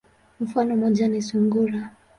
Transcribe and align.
Mfano 0.39 0.75
moja 0.77 1.07
ni 1.07 1.21
sungura. 1.21 1.79